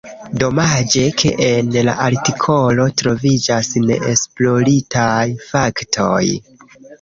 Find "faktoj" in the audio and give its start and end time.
5.51-6.25